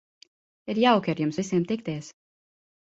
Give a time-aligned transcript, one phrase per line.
[0.75, 2.13] Ir jauki ar jums visiem tikties.